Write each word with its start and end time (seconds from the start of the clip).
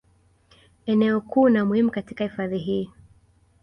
Eneo 0.85 1.21
kuu 1.21 1.49
na 1.49 1.65
muhimu 1.65 1.91
katika 1.91 2.23
hifadhi 2.23 2.57
hii 2.57 2.89